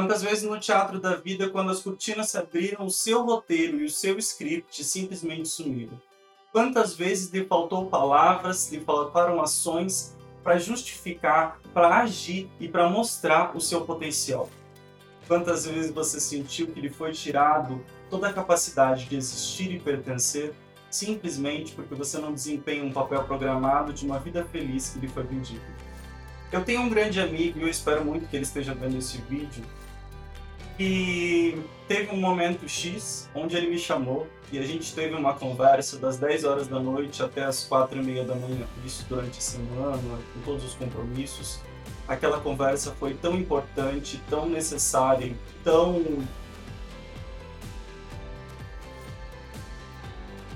[0.00, 3.84] Quantas vezes no teatro da vida, quando as cortinas se abriram, o seu roteiro e
[3.84, 6.00] o seu script simplesmente sumiram?
[6.50, 13.54] Quantas vezes lhe faltou palavras, lhe faltaram ações para justificar, para agir e para mostrar
[13.54, 14.48] o seu potencial?
[15.28, 20.54] Quantas vezes você sentiu que lhe foi tirado toda a capacidade de existir e pertencer
[20.90, 25.24] simplesmente porque você não desempenha um papel programado de uma vida feliz que lhe foi
[25.24, 25.60] vendido?
[26.50, 29.62] Eu tenho um grande amigo e eu espero muito que ele esteja vendo esse vídeo
[30.80, 35.98] e teve um momento X onde ele me chamou e a gente teve uma conversa
[35.98, 39.42] das 10 horas da noite até as 4 e meia da manhã, isso durante a
[39.42, 41.60] semana, com todos os compromissos.
[42.08, 46.24] Aquela conversa foi tão importante, tão necessária, tão.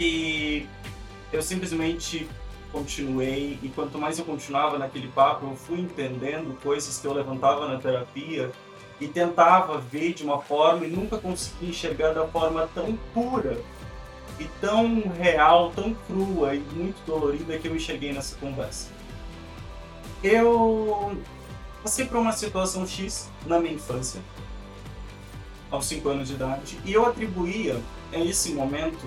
[0.00, 0.66] E
[1.32, 2.28] eu simplesmente
[2.72, 7.68] continuei, e quanto mais eu continuava naquele papo, eu fui entendendo coisas que eu levantava
[7.68, 8.50] na terapia
[9.00, 13.60] e tentava ver de uma forma e nunca conseguia enxergar da forma tão pura
[14.38, 18.88] e tão real, tão crua e muito dolorida que eu enxerguei nessa conversa.
[20.22, 21.16] Eu
[21.82, 24.20] passei por uma situação X na minha infância,
[25.70, 27.80] aos 5 anos de idade, e eu atribuía
[28.12, 29.06] esse momento,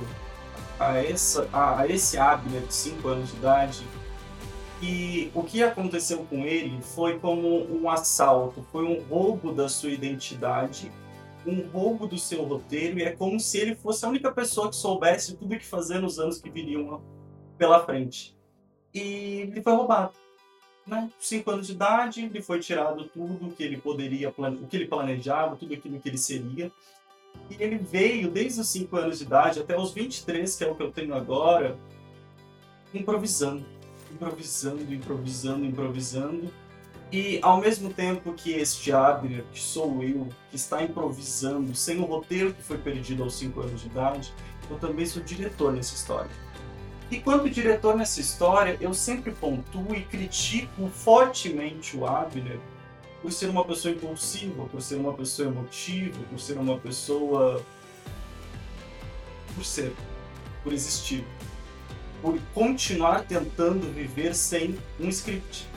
[0.79, 3.87] a, essa, a, a esse Abner de 5 anos de idade,
[4.81, 9.91] e o que aconteceu com ele foi como um assalto, foi um roubo da sua
[9.91, 10.91] identidade,
[11.45, 14.75] um roubo do seu roteiro, e é como se ele fosse a única pessoa que
[14.75, 16.99] soubesse tudo o que fazer nos anos que viriam
[17.59, 18.35] pela frente.
[18.91, 20.13] E ele foi roubado.
[20.87, 21.11] Né?
[21.19, 24.87] Cinco anos de idade, lhe foi tirado tudo o que ele poderia, o que ele
[24.87, 26.71] planejava, tudo aquilo que ele seria.
[27.51, 30.75] E ele veio desde os 5 anos de idade até os 23, que é o
[30.75, 31.77] que eu tenho agora,
[32.93, 33.63] improvisando
[34.13, 36.53] improvisando, improvisando, improvisando.
[37.11, 42.05] E ao mesmo tempo que este Abner, que sou eu, que está improvisando sem o
[42.05, 44.33] roteiro que foi perdido aos 5 anos de idade,
[44.69, 46.31] eu também sou diretor nessa história.
[47.11, 52.57] E quanto diretor nessa história, eu sempre pontuo e critico fortemente o Abner
[53.21, 57.61] por ser uma pessoa impulsiva, por ser uma pessoa emotiva, por ser uma pessoa.
[59.53, 59.93] por ser,
[60.63, 61.25] por existir
[62.21, 65.67] por continuar tentando viver sem um script.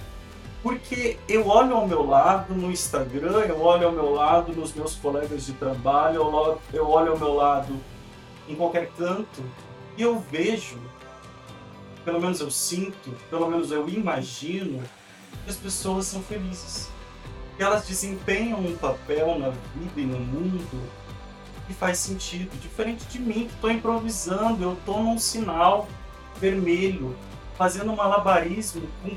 [0.62, 4.94] Porque eu olho ao meu lado no Instagram, eu olho ao meu lado nos meus
[4.94, 6.16] colegas de trabalho,
[6.72, 7.78] eu olho ao meu lado
[8.49, 9.43] em qualquer canto
[9.97, 10.78] e eu vejo,
[12.05, 14.82] pelo menos eu sinto, pelo menos eu imagino,
[15.44, 16.88] que as pessoas são felizes.
[17.56, 20.81] Que elas desempenham um papel na vida e no mundo
[21.66, 25.88] que faz sentido, diferente de mim que estou improvisando, eu estou num sinal
[26.41, 27.17] vermelho,
[27.56, 29.17] fazendo malabarismo com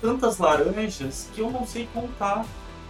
[0.00, 2.44] tantas laranjas que eu não sei contar.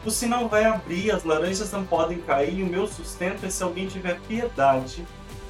[0.04, 3.62] O sinal vai abrir, as laranjas não podem cair, e o meu sustento é se
[3.62, 5.06] alguém tiver piedade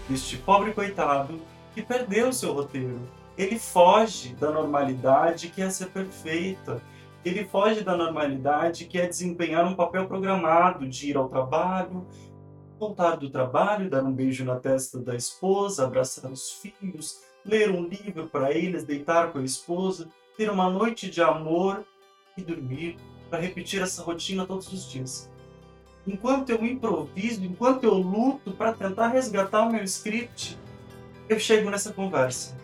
[0.09, 1.41] deste pobre coitado
[1.75, 3.01] que perdeu seu roteiro.
[3.37, 6.81] Ele foge da normalidade que é ser perfeita.
[7.23, 12.07] Ele foge da normalidade que é desempenhar um papel programado de ir ao trabalho,
[12.79, 17.87] voltar do trabalho, dar um beijo na testa da esposa, abraçar os filhos, ler um
[17.87, 21.85] livro para eles, deitar com a esposa, ter uma noite de amor
[22.37, 22.97] e dormir,
[23.31, 25.31] para repetir essa rotina todos os dias.
[26.07, 30.59] Enquanto eu improviso, enquanto eu luto para tentar resgatar o meu script,
[31.29, 32.57] eu chego nessa conversa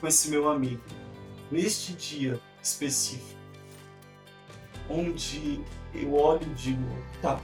[0.00, 0.82] com esse meu amigo,
[1.50, 3.40] neste dia específico,
[4.88, 5.60] onde
[5.92, 6.82] eu olho e digo:
[7.20, 7.40] tá,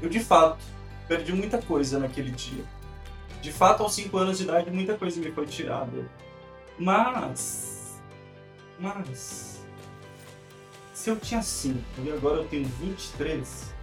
[0.00, 0.64] eu de fato
[1.08, 2.64] perdi muita coisa naquele dia
[3.42, 6.08] de fato, aos 5 anos de idade, muita coisa me foi tirada.
[6.78, 8.00] Mas.
[8.78, 9.66] Mas.
[10.94, 13.74] Se eu tinha 5 e agora eu tenho 23,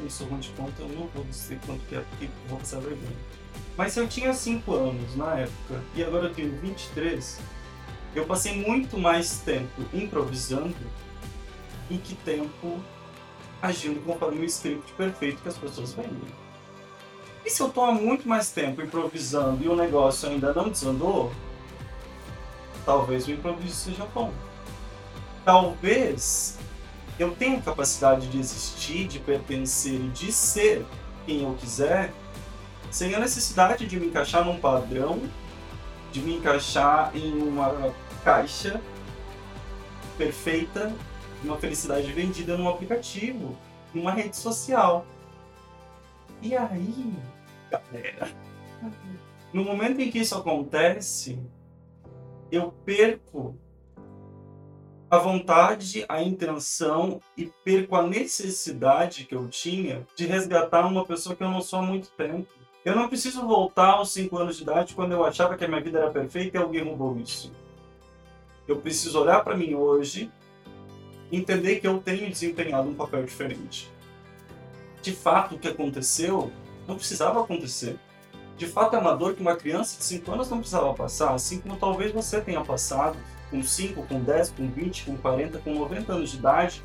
[0.00, 2.80] não sou ruim de conta, eu não vou dizer quanto que é, porque vou passar
[2.80, 3.16] vergonha.
[3.76, 7.38] Mas se eu tinha 5 anos na época e agora eu tenho 23,
[8.14, 10.74] eu passei muito mais tempo improvisando
[11.90, 12.80] do que tempo
[13.60, 16.45] agindo conforme o script perfeito que as pessoas vendem.
[17.46, 21.32] E se eu estou há muito mais tempo improvisando e o negócio ainda não desandou,
[22.84, 24.32] talvez o improviso seja bom.
[25.44, 26.58] Talvez
[27.16, 30.84] eu tenha capacidade de existir, de pertencer e de ser
[31.24, 32.12] quem eu quiser,
[32.90, 35.22] sem a necessidade de me encaixar num padrão,
[36.10, 37.94] de me encaixar em uma
[38.24, 38.80] caixa
[40.18, 40.92] perfeita,
[41.44, 43.56] uma felicidade vendida num aplicativo,
[43.94, 45.06] numa rede social.
[46.42, 47.14] E aí,
[47.70, 48.28] galera.
[49.52, 51.38] No momento em que isso acontece,
[52.50, 53.58] eu perco
[55.08, 61.36] a vontade, a intenção e perco a necessidade que eu tinha de resgatar uma pessoa
[61.36, 62.48] que eu não sou há muito tempo.
[62.84, 65.80] Eu não preciso voltar aos 5 anos de idade quando eu achava que a minha
[65.80, 67.52] vida era perfeita e alguém roubou isso.
[68.66, 70.30] Eu preciso olhar para mim hoje,
[71.30, 73.90] entender que eu tenho desempenhado um papel diferente.
[75.06, 76.52] De fato, o que aconteceu
[76.84, 77.96] não precisava acontecer.
[78.56, 81.60] De fato, é uma dor que uma criança de 5 anos não precisava passar, assim
[81.60, 83.16] como talvez você tenha passado
[83.48, 86.82] com 5, com 10, com 20, com 40, com 90 anos de idade.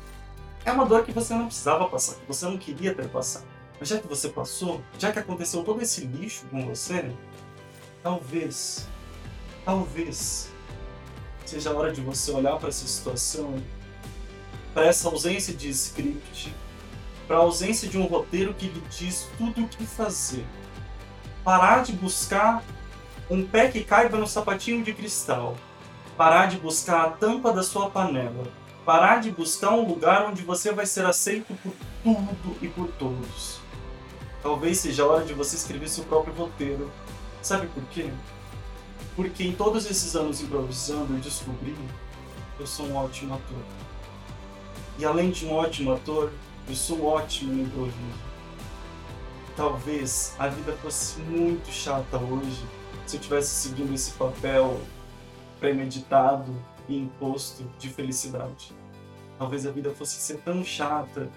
[0.64, 3.44] É uma dor que você não precisava passar, que você não queria ter passado.
[3.80, 7.10] Mas já que você passou, já que aconteceu todo esse lixo com você,
[8.04, 8.86] talvez,
[9.64, 10.48] talvez
[11.44, 13.60] seja a hora de você olhar para essa situação,
[14.72, 16.54] para essa ausência de script,
[17.26, 20.44] para a ausência de um roteiro que lhe diz tudo o que fazer.
[21.44, 22.62] Parar de buscar
[23.30, 25.56] um pé que caiba no sapatinho de cristal.
[26.16, 28.44] Parar de buscar a tampa da sua panela.
[28.84, 31.72] Parar de buscar um lugar onde você vai ser aceito por
[32.02, 33.60] tudo e por todos.
[34.42, 36.90] Talvez seja a hora de você escrever seu próprio roteiro.
[37.40, 38.10] Sabe por quê?
[39.14, 41.76] Porque em todos esses anos improvisando eu descobri
[42.56, 43.62] que eu sou um ótimo ator.
[44.98, 46.32] E além de um ótimo ator,
[46.68, 48.32] eu sou ótimo no improviso.
[49.56, 52.64] Talvez a vida fosse muito chata hoje
[53.06, 54.80] se eu tivesse seguindo esse papel
[55.60, 56.54] premeditado
[56.88, 58.74] e imposto de felicidade.
[59.38, 61.30] Talvez a vida fosse ser tão chata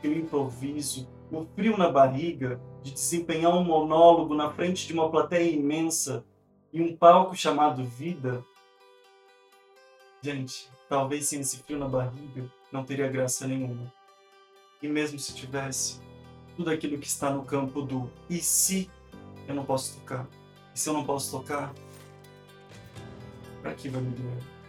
[0.00, 5.10] que o improviso, o frio na barriga de desempenhar um monólogo na frente de uma
[5.10, 6.24] plateia imensa
[6.72, 8.44] e um palco chamado vida.
[10.22, 13.92] Gente, talvez sem esse frio na barriga não teria graça nenhuma.
[14.82, 16.00] E mesmo se tivesse,
[16.56, 18.90] tudo aquilo que está no campo do e se
[19.46, 20.26] eu não posso tocar?
[20.74, 21.72] E se eu não posso tocar,
[23.62, 24.59] para que vai me doer?